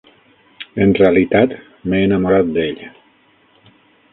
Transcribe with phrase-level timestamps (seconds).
[0.85, 1.53] En realitat,
[1.85, 2.85] m'he enamorat d'ell.